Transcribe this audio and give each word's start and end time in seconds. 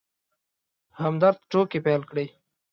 همدرد 1.01 1.37
ټوکې 1.51 1.79
پيل 1.85 2.01
کړې. 2.09 2.25